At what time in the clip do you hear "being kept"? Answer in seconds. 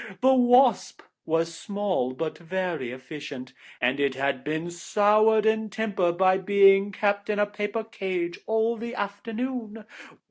6.39-7.29